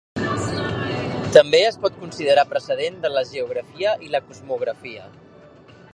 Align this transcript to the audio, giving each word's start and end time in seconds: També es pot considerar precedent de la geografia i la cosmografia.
També 1.35 1.59
es 1.65 1.77
pot 1.83 1.99
considerar 2.05 2.47
precedent 2.55 2.99
de 3.05 3.11
la 3.19 3.25
geografia 3.35 3.95
i 4.09 4.13
la 4.17 4.23
cosmografia. 4.31 5.07